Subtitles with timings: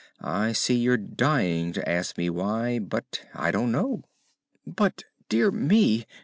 [0.23, 2.79] I see you're dying to ask me why.
[2.79, 4.01] But I don't know."
[4.65, 6.07] "But dear me!